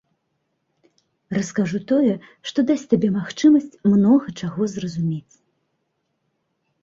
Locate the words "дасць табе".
2.71-3.09